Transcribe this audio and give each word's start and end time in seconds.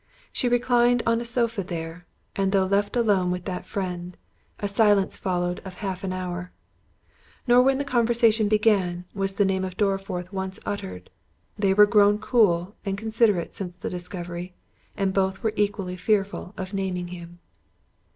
She 0.31 0.49
reclined 0.49 1.01
upon 1.01 1.21
a 1.21 1.25
sofa 1.25 1.63
there, 1.63 2.07
and 2.35 2.51
though 2.51 2.65
left 2.65 2.95
alone 2.95 3.29
with 3.29 3.45
that 3.45 3.65
friend, 3.65 4.17
a 4.59 4.67
silence 4.67 5.15
followed 5.15 5.59
of 5.63 5.75
half 5.75 6.03
an 6.03 6.11
hour; 6.11 6.51
nor 7.45 7.61
when 7.61 7.77
the 7.77 7.85
conversation 7.85 8.47
began, 8.47 9.05
was 9.13 9.33
the 9.33 9.45
name 9.45 9.63
of 9.63 9.77
Dorriforth 9.77 10.33
once 10.33 10.59
uttered—they 10.65 11.75
were 11.75 11.85
grown 11.85 12.17
cool 12.17 12.73
and 12.83 12.97
considerate 12.97 13.53
since 13.53 13.75
the 13.75 13.91
discovery, 13.91 14.55
and 14.97 15.13
both 15.13 15.43
were 15.43 15.53
equally 15.55 15.97
fearful 15.97 16.55
of 16.57 16.73
naming 16.73 17.09
him. 17.09 17.37